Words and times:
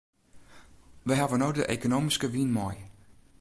Wy 1.05 1.13
hawwe 1.19 1.37
no 1.39 1.49
de 1.55 1.63
ekonomyske 1.75 2.27
wyn 2.33 2.51
mei. 2.57 2.77